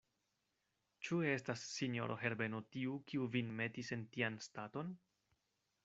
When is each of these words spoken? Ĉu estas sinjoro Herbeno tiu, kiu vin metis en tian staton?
Ĉu 1.07 1.19
estas 1.33 1.65
sinjoro 1.73 2.17
Herbeno 2.23 2.63
tiu, 2.77 2.97
kiu 3.13 3.29
vin 3.37 3.53
metis 3.61 3.97
en 3.99 4.07
tian 4.17 4.41
staton? 4.49 4.95